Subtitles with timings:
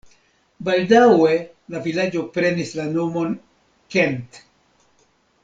[0.69, 1.33] Baldaŭe
[1.73, 3.37] la vilaĝo prenis la nomon
[3.97, 4.43] Kent.